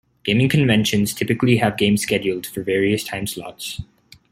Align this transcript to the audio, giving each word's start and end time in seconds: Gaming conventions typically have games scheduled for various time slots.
Gaming 0.23 0.49
conventions 0.49 1.13
typically 1.13 1.57
have 1.57 1.77
games 1.77 2.01
scheduled 2.01 2.47
for 2.47 2.63
various 2.63 3.03
time 3.03 3.27
slots. 3.27 3.81